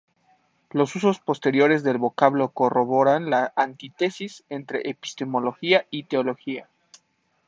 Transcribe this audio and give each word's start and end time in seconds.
Los 0.71 0.95
usos 0.95 1.19
posteriores 1.19 1.83
del 1.83 1.99
vocablo 1.99 2.49
corroboran 2.53 3.29
la 3.29 3.53
antítesis 3.55 4.43
entre 4.49 4.89
epistemología 4.89 5.85
y 5.91 6.05
teología. 6.05 6.67